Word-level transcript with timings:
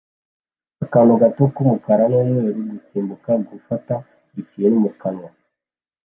akantu 0.85 1.13
gato 1.21 1.43
k'umukara 1.53 2.03
n'umweru 2.11 2.59
gusimbuka 2.71 3.29
gufata 3.49 3.93
ikintu 4.41 4.77
mu 4.83 4.91
kanwa 5.01 5.29